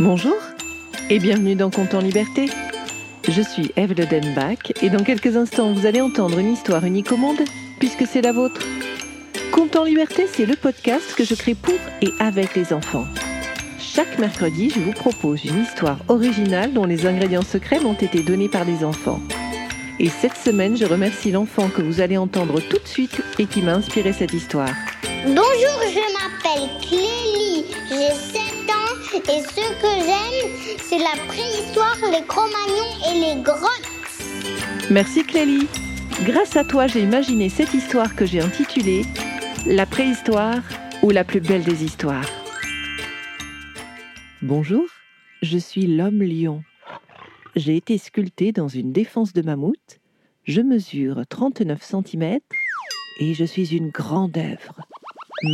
Bonjour 0.00 0.36
et 1.08 1.20
bienvenue 1.20 1.54
dans 1.54 1.70
Compte 1.70 1.94
en 1.94 2.00
Liberté. 2.00 2.50
Je 3.28 3.40
suis 3.40 3.70
Eve 3.76 3.94
Le 3.96 4.06
Denbach 4.06 4.72
et 4.82 4.90
dans 4.90 5.04
quelques 5.04 5.36
instants 5.36 5.72
vous 5.72 5.86
allez 5.86 6.00
entendre 6.00 6.40
une 6.40 6.52
histoire 6.52 6.84
unique 6.84 7.12
au 7.12 7.16
monde 7.16 7.38
puisque 7.78 8.04
c'est 8.04 8.20
la 8.20 8.32
vôtre. 8.32 8.60
Compte 9.52 9.76
en 9.76 9.84
Liberté, 9.84 10.26
c'est 10.26 10.46
le 10.46 10.56
podcast 10.56 11.14
que 11.16 11.22
je 11.22 11.36
crée 11.36 11.54
pour 11.54 11.76
et 12.02 12.10
avec 12.18 12.56
les 12.56 12.72
enfants. 12.72 13.04
Chaque 13.78 14.18
mercredi, 14.18 14.68
je 14.68 14.80
vous 14.80 14.92
propose 14.92 15.44
une 15.44 15.62
histoire 15.62 15.98
originale 16.08 16.72
dont 16.72 16.86
les 16.86 17.06
ingrédients 17.06 17.42
secrets 17.42 17.78
m'ont 17.78 17.94
été 17.94 18.24
donnés 18.24 18.48
par 18.48 18.66
des 18.66 18.84
enfants. 18.84 19.20
Et 20.00 20.08
cette 20.08 20.36
semaine, 20.36 20.76
je 20.76 20.86
remercie 20.86 21.30
l'enfant 21.30 21.68
que 21.68 21.82
vous 21.82 22.00
allez 22.00 22.16
entendre 22.16 22.60
tout 22.60 22.78
de 22.78 22.88
suite 22.88 23.22
et 23.38 23.46
qui 23.46 23.62
m'a 23.62 23.74
inspiré 23.74 24.12
cette 24.12 24.34
histoire. 24.34 24.74
Bonjour, 25.24 25.44
je 25.84 26.00
m'appelle 26.12 26.68
Clélie, 26.80 27.66
j'ai 27.88 28.12
7 28.12 28.40
ans 28.40 28.43
et 29.16 29.42
ce 29.42 29.80
que 29.80 29.92
j'aime, 30.04 30.76
c'est 30.82 30.98
la 30.98 31.14
préhistoire, 31.28 31.96
les 32.10 32.26
Cro-Magnons 32.26 32.94
et 33.08 33.36
les 33.36 33.42
grottes. 33.42 34.90
Merci 34.90 35.24
Clélie. 35.24 35.68
Grâce 36.24 36.56
à 36.56 36.64
toi, 36.64 36.88
j'ai 36.88 37.02
imaginé 37.02 37.48
cette 37.48 37.74
histoire 37.74 38.16
que 38.16 38.26
j'ai 38.26 38.40
intitulée 38.40 39.02
La 39.66 39.86
préhistoire 39.86 40.62
ou 41.02 41.10
la 41.10 41.22
plus 41.22 41.40
belle 41.40 41.62
des 41.62 41.84
histoires. 41.84 42.26
Bonjour, 44.42 44.84
je 45.42 45.58
suis 45.58 45.86
l'homme 45.86 46.22
lion. 46.22 46.62
J'ai 47.54 47.76
été 47.76 47.98
sculpté 47.98 48.50
dans 48.50 48.68
une 48.68 48.92
défense 48.92 49.32
de 49.32 49.42
mammouth. 49.42 50.00
Je 50.42 50.60
mesure 50.60 51.22
39 51.28 51.80
cm 51.82 52.40
et 53.20 53.34
je 53.34 53.44
suis 53.44 53.76
une 53.76 53.90
grande 53.90 54.36
œuvre. 54.36 54.80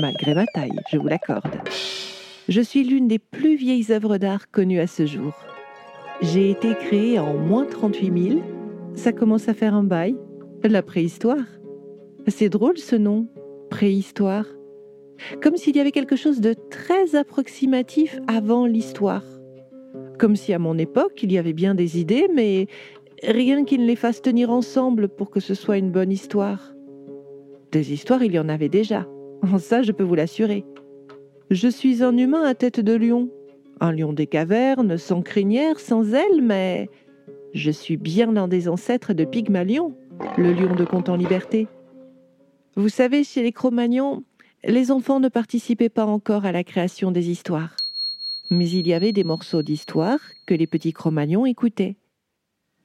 Malgré 0.00 0.34
ma 0.34 0.46
taille, 0.46 0.80
je 0.90 0.96
vous 0.96 1.08
l'accorde. 1.08 1.60
Je 2.50 2.60
suis 2.60 2.82
l'une 2.82 3.06
des 3.06 3.20
plus 3.20 3.54
vieilles 3.54 3.92
œuvres 3.92 4.18
d'art 4.18 4.50
connues 4.50 4.80
à 4.80 4.88
ce 4.88 5.06
jour. 5.06 5.32
J'ai 6.20 6.50
été 6.50 6.74
créée 6.74 7.16
en 7.16 7.34
moins 7.34 7.64
38 7.64 8.28
000. 8.30 8.40
Ça 8.94 9.12
commence 9.12 9.48
à 9.48 9.54
faire 9.54 9.72
un 9.72 9.84
bail. 9.84 10.16
La 10.64 10.82
préhistoire. 10.82 11.44
C'est 12.26 12.48
drôle 12.48 12.76
ce 12.76 12.96
nom, 12.96 13.28
préhistoire. 13.70 14.46
Comme 15.40 15.56
s'il 15.56 15.76
y 15.76 15.80
avait 15.80 15.92
quelque 15.92 16.16
chose 16.16 16.40
de 16.40 16.56
très 16.70 17.14
approximatif 17.14 18.18
avant 18.26 18.66
l'histoire. 18.66 19.22
Comme 20.18 20.34
si 20.34 20.52
à 20.52 20.58
mon 20.58 20.76
époque, 20.76 21.22
il 21.22 21.30
y 21.30 21.38
avait 21.38 21.52
bien 21.52 21.76
des 21.76 22.00
idées, 22.00 22.26
mais 22.34 22.66
rien 23.22 23.64
qui 23.64 23.78
ne 23.78 23.86
les 23.86 23.94
fasse 23.94 24.22
tenir 24.22 24.50
ensemble 24.50 25.08
pour 25.08 25.30
que 25.30 25.38
ce 25.38 25.54
soit 25.54 25.78
une 25.78 25.92
bonne 25.92 26.10
histoire. 26.10 26.74
Des 27.70 27.92
histoires, 27.92 28.24
il 28.24 28.32
y 28.32 28.40
en 28.40 28.48
avait 28.48 28.68
déjà. 28.68 29.06
Ça, 29.60 29.82
je 29.82 29.92
peux 29.92 30.02
vous 30.02 30.16
l'assurer. 30.16 30.64
Je 31.50 31.66
suis 31.66 32.04
un 32.04 32.16
humain 32.16 32.44
à 32.44 32.54
tête 32.54 32.78
de 32.78 32.94
lion. 32.94 33.28
Un 33.80 33.90
lion 33.90 34.12
des 34.12 34.28
cavernes, 34.28 34.96
sans 34.96 35.20
crinière, 35.20 35.80
sans 35.80 36.14
ailes, 36.14 36.42
mais 36.42 36.88
je 37.54 37.72
suis 37.72 37.96
bien 37.96 38.30
l'un 38.30 38.46
des 38.46 38.68
ancêtres 38.68 39.14
de 39.14 39.24
Pygmalion, 39.24 39.96
le 40.38 40.52
lion 40.52 40.76
de 40.76 40.84
Comte 40.84 41.08
en 41.08 41.16
liberté. 41.16 41.66
Vous 42.76 42.88
savez, 42.88 43.24
chez 43.24 43.42
les 43.42 43.50
Cro-Magnons, 43.50 44.22
les 44.62 44.92
enfants 44.92 45.18
ne 45.18 45.28
participaient 45.28 45.88
pas 45.88 46.06
encore 46.06 46.44
à 46.44 46.52
la 46.52 46.62
création 46.62 47.10
des 47.10 47.30
histoires. 47.30 47.74
Mais 48.50 48.70
il 48.70 48.86
y 48.86 48.92
avait 48.92 49.12
des 49.12 49.24
morceaux 49.24 49.62
d'histoire 49.62 50.20
que 50.46 50.54
les 50.54 50.68
petits 50.68 50.92
Cro-Magnons 50.92 51.46
écoutaient. 51.46 51.96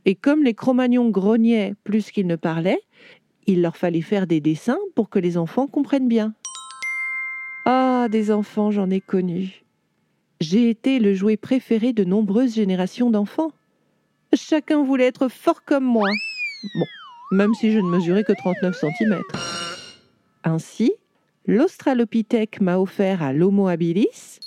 Et 0.05 0.15
comme 0.15 0.43
les 0.43 0.55
Cro-Magnons 0.55 1.09
grognaient 1.09 1.75
plus 1.83 2.09
qu'ils 2.09 2.25
ne 2.25 2.35
parlaient, 2.35 2.81
il 3.45 3.61
leur 3.61 3.77
fallait 3.77 4.01
faire 4.01 4.25
des 4.25 4.41
dessins 4.41 4.79
pour 4.95 5.11
que 5.11 5.19
les 5.19 5.37
enfants 5.37 5.67
comprennent 5.67 6.07
bien. 6.07 6.33
Ah, 7.65 8.07
des 8.11 8.31
enfants, 8.31 8.69
j'en 8.69 8.91
ai 8.91 9.01
connu. 9.01 9.63
J'ai 10.39 10.69
été 10.69 10.99
le 10.99 11.15
jouet 11.15 11.35
préféré 11.35 11.93
de 11.93 12.03
nombreuses 12.03 12.53
générations 12.53 13.09
d'enfants. 13.09 13.51
Chacun 14.33 14.83
voulait 14.83 15.07
être 15.07 15.29
fort 15.29 15.63
comme 15.65 15.83
moi. 15.83 16.09
Bon, 16.75 16.85
même 17.31 17.55
si 17.55 17.71
je 17.71 17.79
ne 17.79 17.89
mesurais 17.89 18.23
que 18.23 18.33
39 18.33 18.75
cm. 18.75 19.19
Ainsi, 20.43 20.93
l'Australopithèque 21.47 22.61
m'a 22.61 22.77
offert 22.77 23.23
à 23.23 23.33
l'Homo 23.33 23.67
habilis, 23.67 24.39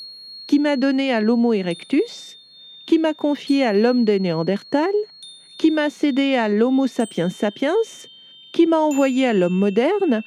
qui 0.47 0.61
m'a 0.61 0.77
donné 0.77 1.13
à 1.13 1.21
l'Homo 1.21 1.53
erectus, 1.53 2.37
qui 2.87 3.01
m'a 3.01 3.15
confié 3.15 3.65
à 3.65 3.73
l'homme 3.73 4.05
de 4.05 4.13
Néandertal, 4.13 4.93
qui 5.59 5.73
m'a 5.73 5.91
cédé 5.91 6.37
à 6.37 6.49
l'Homo 6.49 6.87
sapiens 6.87 7.31
sapiens, 7.31 7.75
qui 8.53 8.67
m'a 8.67 8.79
envoyé 8.79 9.27
à 9.27 9.33
l'homme 9.33 9.59
moderne, 9.59 10.23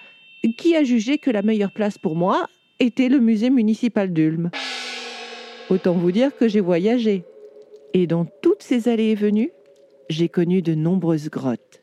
qui 0.57 0.75
a 0.75 0.83
jugé 0.83 1.19
que 1.19 1.31
la 1.31 1.41
meilleure 1.41 1.71
place 1.71 1.97
pour 1.97 2.17
moi 2.17 2.47
était 2.81 3.09
le 3.09 3.19
musée 3.19 3.51
municipal 3.51 4.11
d'Ulm. 4.11 4.49
Autant 5.69 5.93
vous 5.93 6.11
dire 6.11 6.35
que 6.35 6.47
j'ai 6.47 6.59
voyagé. 6.59 7.23
Et 7.93 8.07
dans 8.07 8.25
toutes 8.25 8.63
ces 8.63 8.89
allées 8.89 9.11
et 9.11 9.15
venues, 9.15 9.51
j'ai 10.09 10.29
connu 10.29 10.63
de 10.63 10.73
nombreuses 10.73 11.29
grottes. 11.29 11.81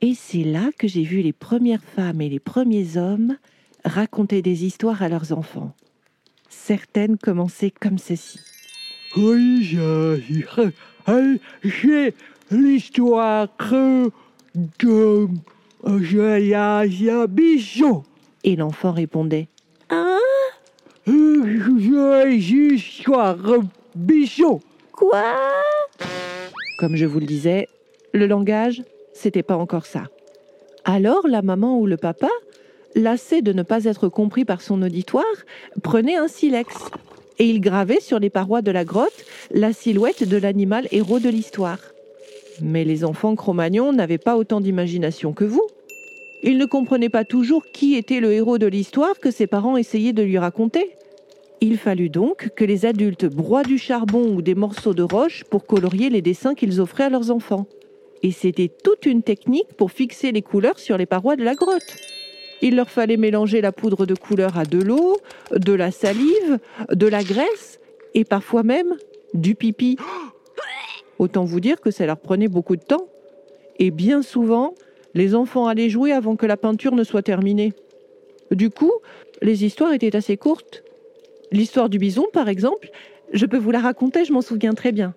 Et 0.00 0.14
c'est 0.14 0.44
là 0.44 0.70
que 0.78 0.86
j'ai 0.86 1.02
vu 1.02 1.20
les 1.20 1.32
premières 1.32 1.82
femmes 1.82 2.20
et 2.20 2.28
les 2.28 2.38
premiers 2.38 2.96
hommes 2.96 3.36
raconter 3.84 4.40
des 4.40 4.64
histoires 4.64 5.02
à 5.02 5.08
leurs 5.08 5.32
enfants. 5.32 5.74
Certaines 6.48 7.18
commençaient 7.18 7.72
comme 7.72 7.98
ceci. 7.98 8.38
Oui, 9.16 9.64
j'ai 11.64 12.14
l'histoire 12.52 13.48
de 14.78 15.26
bichon. 17.26 18.04
Et 18.44 18.56
l'enfant 18.56 18.92
répondait 18.92 19.48
Hein 19.90 20.18
bichon. 23.94 24.60
Quoi? 24.92 25.22
Comme 26.78 26.96
je 26.96 27.06
vous 27.06 27.20
le 27.20 27.26
disais, 27.26 27.68
le 28.12 28.26
langage, 28.26 28.82
c'était 29.12 29.42
pas 29.42 29.56
encore 29.56 29.86
ça. 29.86 30.04
Alors 30.84 31.26
la 31.26 31.42
maman 31.42 31.78
ou 31.78 31.86
le 31.86 31.96
papa, 31.96 32.28
lassé 32.94 33.42
de 33.42 33.52
ne 33.52 33.62
pas 33.62 33.84
être 33.84 34.08
compris 34.08 34.44
par 34.44 34.62
son 34.62 34.82
auditoire, 34.82 35.24
prenait 35.82 36.16
un 36.16 36.28
silex 36.28 36.74
et 37.38 37.48
il 37.48 37.60
gravait 37.60 38.00
sur 38.00 38.18
les 38.18 38.30
parois 38.30 38.62
de 38.62 38.70
la 38.70 38.84
grotte 38.84 39.24
la 39.50 39.72
silhouette 39.72 40.28
de 40.28 40.36
l'animal 40.36 40.88
héros 40.92 41.18
de 41.18 41.28
l'histoire. 41.28 41.78
Mais 42.60 42.84
les 42.84 43.04
enfants 43.04 43.34
Cro-Magnons 43.34 43.92
n'avaient 43.92 44.18
pas 44.18 44.36
autant 44.36 44.60
d'imagination 44.60 45.32
que 45.32 45.44
vous. 45.44 45.66
Ils 46.42 46.56
ne 46.56 46.64
comprenaient 46.64 47.10
pas 47.10 47.24
toujours 47.24 47.66
qui 47.66 47.96
était 47.96 48.20
le 48.20 48.32
héros 48.32 48.58
de 48.58 48.66
l'histoire 48.66 49.18
que 49.18 49.30
ses 49.30 49.46
parents 49.46 49.76
essayaient 49.76 50.12
de 50.12 50.22
lui 50.22 50.38
raconter. 50.38 50.96
Il 51.60 51.76
fallut 51.76 52.08
donc 52.08 52.48
que 52.56 52.64
les 52.64 52.86
adultes 52.86 53.26
broient 53.26 53.62
du 53.62 53.76
charbon 53.76 54.34
ou 54.34 54.40
des 54.40 54.54
morceaux 54.54 54.94
de 54.94 55.02
roche 55.02 55.44
pour 55.44 55.66
colorier 55.66 56.08
les 56.08 56.22
dessins 56.22 56.54
qu'ils 56.54 56.80
offraient 56.80 57.04
à 57.04 57.10
leurs 57.10 57.30
enfants. 57.30 57.66
Et 58.22 58.32
c'était 58.32 58.68
toute 58.68 59.04
une 59.04 59.22
technique 59.22 59.74
pour 59.76 59.90
fixer 59.90 60.32
les 60.32 60.40
couleurs 60.40 60.78
sur 60.78 60.96
les 60.96 61.06
parois 61.06 61.36
de 61.36 61.44
la 61.44 61.54
grotte. 61.54 61.96
Il 62.62 62.76
leur 62.76 62.90
fallait 62.90 63.18
mélanger 63.18 63.60
la 63.60 63.72
poudre 63.72 64.06
de 64.06 64.14
couleur 64.14 64.58
à 64.58 64.64
de 64.64 64.78
l'eau, 64.78 65.18
de 65.54 65.72
la 65.72 65.90
salive, 65.90 66.58
de 66.90 67.06
la 67.06 67.22
graisse 67.22 67.80
et 68.14 68.24
parfois 68.24 68.62
même 68.62 68.96
du 69.34 69.54
pipi. 69.54 69.96
Autant 71.18 71.44
vous 71.44 71.60
dire 71.60 71.80
que 71.80 71.90
ça 71.90 72.06
leur 72.06 72.18
prenait 72.18 72.48
beaucoup 72.48 72.76
de 72.76 72.82
temps. 72.82 73.06
Et 73.78 73.90
bien 73.90 74.22
souvent, 74.22 74.74
les 75.14 75.34
enfants 75.34 75.66
allaient 75.66 75.90
jouer 75.90 76.12
avant 76.12 76.36
que 76.36 76.46
la 76.46 76.56
peinture 76.56 76.94
ne 76.94 77.04
soit 77.04 77.22
terminée. 77.22 77.72
Du 78.50 78.70
coup, 78.70 78.92
les 79.42 79.64
histoires 79.64 79.92
étaient 79.92 80.16
assez 80.16 80.36
courtes. 80.36 80.82
L'histoire 81.52 81.88
du 81.88 81.98
bison, 81.98 82.26
par 82.32 82.48
exemple, 82.48 82.90
je 83.32 83.46
peux 83.46 83.58
vous 83.58 83.70
la 83.70 83.80
raconter, 83.80 84.24
je 84.24 84.32
m'en 84.32 84.42
souviens 84.42 84.74
très 84.74 84.92
bien. 84.92 85.14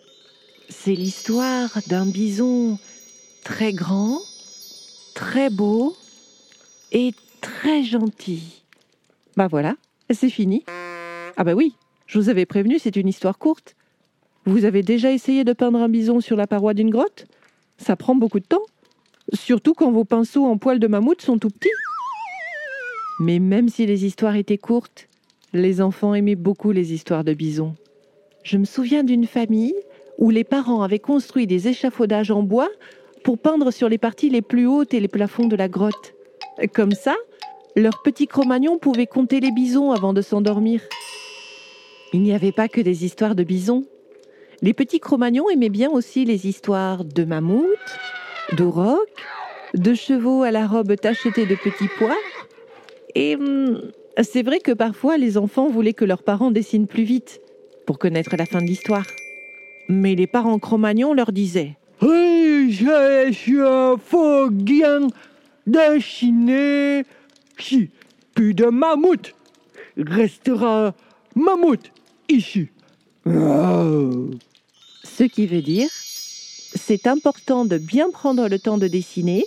C'est 0.70 0.96
l'histoire 0.96 1.70
d'un 1.88 2.06
bison 2.06 2.80
très 3.44 3.74
grand, 3.74 4.20
très 5.14 5.50
beau 5.50 5.96
et 6.92 7.14
très 7.42 7.84
gentil. 7.84 8.64
Bah 9.36 9.48
voilà, 9.48 9.76
c'est 10.10 10.30
fini. 10.30 10.64
Ah 11.38 11.44
bah 11.44 11.54
oui, 11.54 11.74
je 12.08 12.20
vous 12.20 12.30
avais 12.30 12.46
prévenu, 12.46 12.80
c'est 12.80 12.96
une 12.96 13.08
histoire 13.08 13.38
courte. 13.38 13.76
Vous 14.46 14.66
avez 14.66 14.84
déjà 14.84 15.12
essayé 15.12 15.44
de 15.44 15.54
peindre 15.54 15.80
un 15.80 15.90
bison 15.90 16.20
sur 16.20 16.36
la 16.36 16.48
paroi 16.48 16.74
d'une 16.74 16.90
grotte? 16.90 17.26
Ça 17.78 17.96
prend 17.96 18.16
beaucoup 18.16 18.40
de 18.40 18.46
temps. 18.46 18.64
Surtout 19.32 19.74
quand 19.74 19.92
vos 19.92 20.04
pinceaux 20.04 20.46
en 20.46 20.58
poil 20.58 20.80
de 20.80 20.88
mammouth 20.88 21.22
sont 21.22 21.38
tout 21.38 21.50
petits. 21.50 21.70
Mais 23.20 23.40
même 23.40 23.70
si 23.70 23.86
les 23.86 24.06
histoires 24.06 24.36
étaient 24.36 24.58
courtes, 24.58 25.08
les 25.54 25.82
enfants 25.82 26.14
aimaient 26.14 26.36
beaucoup 26.36 26.72
les 26.72 26.94
histoires 26.94 27.24
de 27.24 27.34
bisons. 27.34 27.76
Je 28.44 28.58
me 28.58 28.66
souviens 28.66 29.04
d'une 29.04 29.26
famille 29.26 29.76
où 30.18 30.30
les 30.30 30.44
parents 30.44 30.82
avaient 30.82 31.00
construit 31.00 31.48
des 31.48 31.68
échafaudages 31.68 32.32
en 32.32 32.44
bois 32.44 32.70
pour 33.24 33.38
peindre 33.38 33.72
sur 33.72 33.88
les 33.88 33.98
parties 33.98 34.30
les 34.30 34.42
plus 34.42 34.68
hautes 34.68 34.94
et 34.94 35.00
les 35.00 35.08
plafonds 35.08 35.48
de 35.48 35.56
la 35.56 35.70
grotte. 35.70 36.14
Comme 36.74 36.92
ça, 36.92 37.16
leurs 37.76 38.02
petits 38.04 38.28
Cro-Magnons 38.28 38.78
pouvaient 38.78 39.08
compter 39.08 39.40
les 39.40 39.52
bisons 39.52 39.92
avant 39.92 40.14
de 40.14 40.22
s'endormir. 40.22 40.82
Il 42.12 42.22
n'y 42.22 42.34
avait 42.34 42.52
pas 42.52 42.68
que 42.68 42.82
des 42.82 43.06
histoires 43.06 43.36
de 43.36 43.44
bisons. 43.44 43.86
Les 44.62 44.74
petits 44.74 45.00
Cro-Magnons 45.00 45.50
aimaient 45.50 45.70
bien 45.70 45.90
aussi 45.90 46.26
les 46.26 46.48
histoires 46.48 47.06
de 47.06 47.24
mammouths, 47.24 47.66
d'aurochs, 48.54 49.00
de 49.74 49.94
chevaux 49.94 50.44
à 50.44 50.52
la 50.52 50.68
robe 50.68 50.96
tachetée 50.96 51.46
de 51.46 51.56
petits 51.56 51.90
pois. 51.98 52.18
Et 53.16 53.36
hum, 53.36 53.82
c'est 54.22 54.44
vrai 54.44 54.60
que 54.60 54.72
parfois 54.72 55.18
les 55.18 55.38
enfants 55.38 55.70
voulaient 55.70 55.94
que 55.94 56.06
leurs 56.06 56.24
parents 56.24 56.52
dessinent 56.52 56.88
plus 56.88 57.04
vite. 57.04 57.40
pour 57.86 58.00
connaître 58.00 58.36
la 58.38 58.46
fin 58.46 58.60
de 58.60 58.66
l'histoire. 58.66 59.06
Mais 59.90 60.16
les 60.16 60.28
parents 60.28 60.58
Cro-Magnon 60.58 61.14
leur 61.14 61.34
disaient 61.34 61.78
Oui, 62.02 62.72
je 62.72 63.30
suis 63.34 63.60
un 63.60 63.98
faux 63.98 64.50
gain 64.50 65.08
de 65.68 66.00
ciné. 66.00 67.04
Si, 67.60 67.90
plus 68.34 68.54
de 68.54 68.66
mammouth. 68.66 69.36
Restera 69.98 70.94
mammouth 71.36 71.92
ici. 72.30 72.70
Oh. 73.26 74.30
Ce 75.04 75.24
qui 75.24 75.46
veut 75.46 75.62
dire, 75.62 75.90
c'est 76.76 77.08
important 77.08 77.66
de 77.66 77.78
bien 77.78 78.10
prendre 78.12 78.48
le 78.48 78.60
temps 78.60 78.78
de 78.78 78.88
dessiner. 78.88 79.46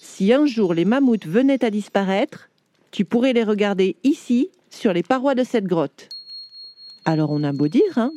Si 0.00 0.32
un 0.32 0.46
jour 0.46 0.74
les 0.74 0.84
mammouths 0.84 1.26
venaient 1.26 1.64
à 1.64 1.70
disparaître, 1.70 2.48
tu 2.90 3.04
pourrais 3.04 3.32
les 3.32 3.44
regarder 3.44 3.96
ici, 4.04 4.50
sur 4.70 4.92
les 4.92 5.02
parois 5.02 5.34
de 5.34 5.44
cette 5.44 5.66
grotte. 5.66 6.08
Alors 7.04 7.30
on 7.30 7.42
a 7.42 7.52
beau 7.52 7.68
dire, 7.68 7.98
hein 7.98 8.12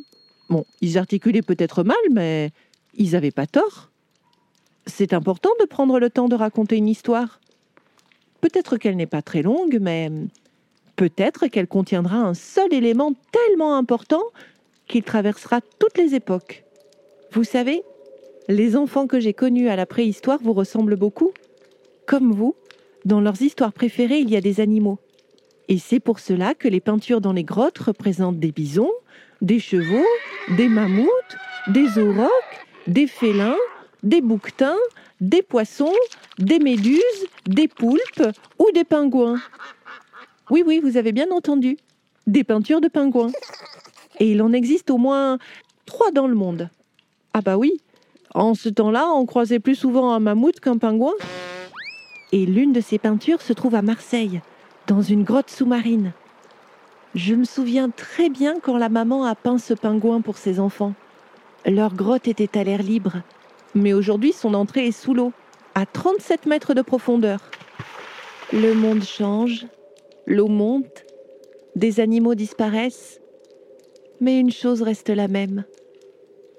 Bon, 0.50 0.64
ils 0.82 0.98
articulaient 0.98 1.42
peut-être 1.42 1.84
mal, 1.84 1.96
mais 2.12 2.50
ils 2.94 3.12
n'avaient 3.12 3.30
pas 3.30 3.46
tort. 3.46 3.90
C'est 4.86 5.14
important 5.14 5.50
de 5.60 5.64
prendre 5.64 5.98
le 5.98 6.10
temps 6.10 6.28
de 6.28 6.34
raconter 6.34 6.76
une 6.76 6.88
histoire. 6.88 7.40
Peut-être 8.40 8.76
qu'elle 8.76 8.96
n'est 8.96 9.06
pas 9.06 9.22
très 9.22 9.42
longue, 9.42 9.78
mais 9.80 10.10
peut-être 10.96 11.46
qu'elle 11.46 11.66
contiendra 11.66 12.18
un 12.18 12.34
seul 12.34 12.72
élément 12.74 13.14
tellement 13.32 13.76
important 13.76 14.22
qu'il 14.86 15.02
traversera 15.02 15.60
toutes 15.78 15.96
les 15.96 16.14
époques. 16.14 16.64
Vous 17.32 17.44
savez, 17.44 17.82
les 18.48 18.76
enfants 18.76 19.06
que 19.06 19.20
j'ai 19.20 19.32
connus 19.32 19.68
à 19.68 19.76
la 19.76 19.86
préhistoire 19.86 20.38
vous 20.42 20.52
ressemblent 20.52 20.96
beaucoup. 20.96 21.32
Comme 22.06 22.32
vous, 22.32 22.54
dans 23.04 23.20
leurs 23.20 23.40
histoires 23.40 23.72
préférées, 23.72 24.18
il 24.18 24.30
y 24.30 24.36
a 24.36 24.40
des 24.40 24.60
animaux. 24.60 24.98
Et 25.68 25.78
c'est 25.78 26.00
pour 26.00 26.18
cela 26.18 26.54
que 26.54 26.68
les 26.68 26.80
peintures 26.80 27.20
dans 27.20 27.32
les 27.32 27.44
grottes 27.44 27.78
représentent 27.78 28.38
des 28.38 28.52
bisons, 28.52 28.92
des 29.40 29.58
chevaux, 29.58 30.04
des 30.56 30.68
mammouths, 30.68 31.36
des 31.68 31.98
aurochs, 31.98 32.66
des 32.86 33.06
félins, 33.06 33.56
des 34.02 34.20
bouquetins, 34.20 34.76
des 35.20 35.42
poissons, 35.42 35.94
des 36.38 36.58
méduses, 36.58 37.00
des 37.46 37.68
poulpes 37.68 38.28
ou 38.58 38.66
des 38.74 38.84
pingouins. 38.84 39.40
Oui, 40.50 40.62
oui, 40.66 40.80
vous 40.82 40.98
avez 40.98 41.12
bien 41.12 41.30
entendu. 41.30 41.78
Des 42.26 42.44
peintures 42.44 42.82
de 42.82 42.88
pingouins. 42.88 43.32
Et 44.20 44.32
il 44.32 44.42
en 44.42 44.52
existe 44.52 44.90
au 44.90 44.98
moins 44.98 45.38
trois 45.86 46.10
dans 46.10 46.26
le 46.26 46.34
monde. 46.34 46.68
Ah 47.32 47.40
bah 47.40 47.56
oui, 47.56 47.80
en 48.34 48.54
ce 48.54 48.68
temps-là, 48.68 49.08
on 49.14 49.26
croisait 49.26 49.60
plus 49.60 49.76
souvent 49.76 50.10
un 50.12 50.18
mammouth 50.18 50.58
qu'un 50.60 50.76
pingouin. 50.76 51.14
Et 52.32 52.46
l'une 52.46 52.72
de 52.72 52.80
ces 52.80 52.98
peintures 52.98 53.40
se 53.40 53.52
trouve 53.52 53.76
à 53.76 53.82
Marseille, 53.82 54.40
dans 54.88 55.02
une 55.02 55.22
grotte 55.22 55.50
sous-marine. 55.50 56.12
Je 57.14 57.34
me 57.34 57.44
souviens 57.44 57.90
très 57.90 58.28
bien 58.28 58.58
quand 58.60 58.76
la 58.76 58.88
maman 58.88 59.24
a 59.24 59.36
peint 59.36 59.58
ce 59.58 59.72
pingouin 59.72 60.20
pour 60.20 60.36
ses 60.36 60.58
enfants. 60.58 60.94
Leur 61.64 61.94
grotte 61.94 62.26
était 62.26 62.58
à 62.58 62.64
l'air 62.64 62.82
libre, 62.82 63.22
mais 63.74 63.92
aujourd'hui 63.92 64.32
son 64.32 64.52
entrée 64.54 64.88
est 64.88 64.92
sous 64.92 65.14
l'eau, 65.14 65.32
à 65.76 65.86
37 65.86 66.46
mètres 66.46 66.74
de 66.74 66.82
profondeur. 66.82 67.38
Le 68.52 68.74
monde 68.74 69.04
change, 69.04 69.66
l'eau 70.26 70.48
monte, 70.48 71.04
des 71.76 72.00
animaux 72.00 72.34
disparaissent, 72.34 73.20
mais 74.20 74.40
une 74.40 74.52
chose 74.52 74.82
reste 74.82 75.08
la 75.08 75.28
même. 75.28 75.64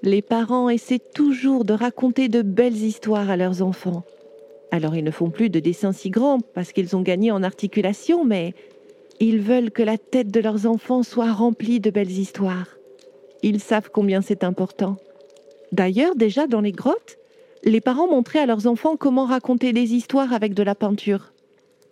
Les 0.02 0.22
parents 0.22 0.68
essaient 0.68 1.00
toujours 1.14 1.64
de 1.64 1.72
raconter 1.72 2.28
de 2.28 2.42
belles 2.42 2.76
histoires 2.76 3.30
à 3.30 3.36
leurs 3.36 3.62
enfants. 3.62 4.04
Alors 4.70 4.94
ils 4.94 5.04
ne 5.04 5.10
font 5.10 5.30
plus 5.30 5.48
de 5.48 5.60
dessins 5.60 5.92
si 5.92 6.10
grands 6.10 6.40
parce 6.40 6.72
qu'ils 6.72 6.96
ont 6.96 7.00
gagné 7.00 7.30
en 7.30 7.42
articulation, 7.42 8.24
mais 8.24 8.54
ils 9.20 9.40
veulent 9.40 9.70
que 9.70 9.82
la 9.82 9.96
tête 9.96 10.30
de 10.30 10.40
leurs 10.40 10.66
enfants 10.66 11.02
soit 11.02 11.32
remplie 11.32 11.80
de 11.80 11.90
belles 11.90 12.10
histoires. 12.10 12.76
Ils 13.42 13.60
savent 13.60 13.90
combien 13.90 14.20
c'est 14.20 14.44
important. 14.44 14.96
D'ailleurs, 15.72 16.14
déjà 16.14 16.46
dans 16.46 16.60
les 16.60 16.72
grottes, 16.72 17.16
les 17.64 17.80
parents 17.80 18.08
montraient 18.08 18.40
à 18.40 18.46
leurs 18.46 18.66
enfants 18.66 18.96
comment 18.96 19.24
raconter 19.24 19.72
des 19.72 19.94
histoires 19.94 20.32
avec 20.32 20.54
de 20.54 20.62
la 20.62 20.74
peinture. 20.74 21.32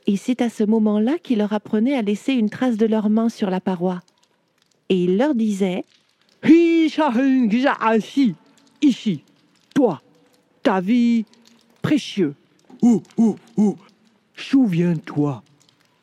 Et 0.06 0.16
c'est 0.16 0.42
à 0.42 0.50
ce 0.50 0.64
moment-là 0.64 1.18
qu'ils 1.22 1.38
leur 1.38 1.52
apprenaient 1.52 1.96
à 1.96 2.02
laisser 2.02 2.34
une 2.34 2.50
trace 2.50 2.76
de 2.76 2.86
leurs 2.86 3.08
mains 3.08 3.30
sur 3.30 3.50
la 3.50 3.60
paroi. 3.60 4.00
Et 4.90 5.04
ils 5.04 5.16
leur 5.16 5.34
disaient 5.34 5.84
Ici, 8.14 8.34
ici, 8.82 9.24
toi, 9.74 10.02
ta 10.62 10.80
vie 10.80 11.24
précieux. 11.82 12.34
Ouh, 12.82 13.02
ouh, 13.16 13.36
ouh. 13.56 13.76
Souviens-toi, 14.36 15.42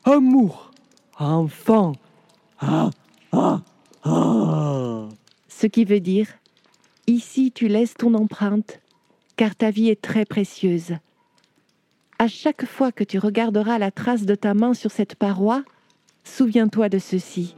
amour, 0.04 0.72
enfant. 1.20 1.94
Ah, 2.60 2.90
ah, 3.32 3.62
ah. 4.04 5.10
Ce 5.48 5.68
qui 5.68 5.86
veut 5.86 6.00
dire, 6.00 6.28
ici 7.08 7.52
tu 7.52 7.68
laisses 7.68 7.94
ton 7.94 8.14
empreinte, 8.14 8.80
car 9.36 9.56
ta 9.56 9.70
vie 9.70 9.90
est 9.90 10.02
très 10.02 10.26
précieuse. 10.26 10.96
À 12.20 12.28
chaque 12.28 12.66
fois 12.66 12.92
que 12.92 13.04
tu 13.04 13.20
regarderas 13.20 13.78
la 13.78 13.92
trace 13.92 14.26
de 14.26 14.36
ta 14.36 14.54
main 14.54 14.74
sur 14.74 14.92
cette 14.92 15.16
paroi, 15.16 15.64
souviens-toi 16.24 16.90
de 16.90 17.00
ceci. 17.00 17.56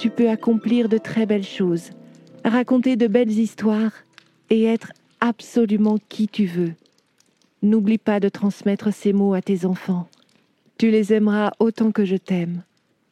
Tu 0.00 0.08
peux 0.08 0.30
accomplir 0.30 0.88
de 0.88 0.96
très 0.96 1.26
belles 1.26 1.44
choses, 1.44 1.90
raconter 2.42 2.96
de 2.96 3.06
belles 3.06 3.38
histoires 3.38 3.92
et 4.48 4.64
être 4.64 4.94
absolument 5.20 5.98
qui 6.08 6.26
tu 6.26 6.46
veux. 6.46 6.72
N'oublie 7.60 7.98
pas 7.98 8.18
de 8.18 8.30
transmettre 8.30 8.94
ces 8.94 9.12
mots 9.12 9.34
à 9.34 9.42
tes 9.42 9.66
enfants. 9.66 10.08
Tu 10.78 10.90
les 10.90 11.12
aimeras 11.12 11.50
autant 11.58 11.92
que 11.92 12.06
je 12.06 12.16
t'aime, 12.16 12.62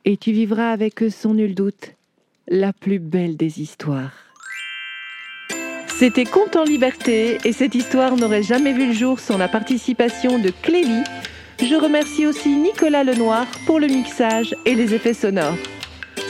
et 0.06 0.16
tu 0.16 0.32
vivras 0.32 0.70
avec 0.70 1.02
eux 1.02 1.10
sans 1.10 1.34
nul 1.34 1.54
doute 1.54 1.92
la 2.48 2.72
plus 2.72 3.00
belle 3.00 3.36
des 3.36 3.60
histoires. 3.60 4.14
C'était 5.88 6.24
Conte 6.24 6.56
en 6.56 6.64
liberté, 6.64 7.36
et 7.44 7.52
cette 7.52 7.74
histoire 7.74 8.16
n'aurait 8.16 8.42
jamais 8.42 8.72
vu 8.72 8.86
le 8.86 8.94
jour 8.94 9.20
sans 9.20 9.36
la 9.36 9.48
participation 9.48 10.38
de 10.38 10.50
Clélie. 10.62 11.04
Je 11.60 11.74
remercie 11.74 12.26
aussi 12.26 12.56
Nicolas 12.56 13.04
Lenoir 13.04 13.46
pour 13.66 13.78
le 13.78 13.88
mixage 13.88 14.56
et 14.64 14.74
les 14.74 14.94
effets 14.94 15.12
sonores. 15.12 15.58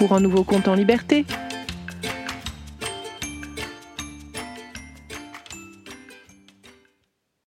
pour 0.00 0.14
un 0.14 0.20
nouveau 0.20 0.44
compte 0.44 0.66
en 0.66 0.74
liberté. 0.74 1.26